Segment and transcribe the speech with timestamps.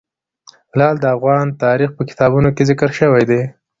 [0.77, 3.41] لعل د افغان تاریخ په کتابونو کې ذکر شوی دي.